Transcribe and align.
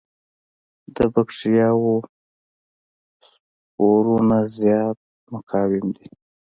د 0.95 0.97
بکټریاوو 1.13 1.93
سپورونه 3.29 4.37
زیات 4.57 4.97
مقاوم 5.33 5.85
دي. 5.95 6.07